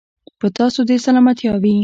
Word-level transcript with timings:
په 0.39 0.47
تاسو 0.57 0.79
دې 0.89 0.97
سلامتيا 1.05 1.53
وي. 1.61 1.75